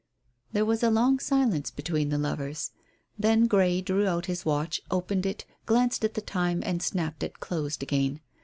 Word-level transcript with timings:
There 0.51 0.65
was 0.65 0.81
along 0.81 1.19
silence 1.19 1.69
between 1.69 2.09
the 2.09 2.17
lovers. 2.17 2.71
Then 3.19 3.45
Grey 3.45 3.81
drew 3.81 4.07
out 4.07 4.25
his 4.25 4.43
watch, 4.43 4.81
opened 4.89 5.27
it, 5.27 5.45
glanced 5.67 6.03
at 6.03 6.15
the 6.15 6.21
time, 6.21 6.63
and 6.65 6.81
snapped 6.81 7.21
it 7.21 7.39
closed 7.39 7.83
again. 7.83 8.19